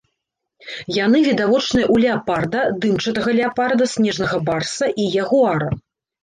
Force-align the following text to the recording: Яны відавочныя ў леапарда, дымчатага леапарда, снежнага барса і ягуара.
Яны 1.05 1.19
відавочныя 1.27 1.85
ў 1.93 2.03
леапарда, 2.03 2.61
дымчатага 2.85 3.29
леапарда, 3.41 3.83
снежнага 3.93 4.37
барса 4.49 4.91
і 5.05 5.07
ягуара. 5.27 5.69